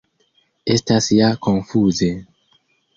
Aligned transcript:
Estas 0.77 1.11
ja 1.19 1.29
konfuze. 1.49 2.13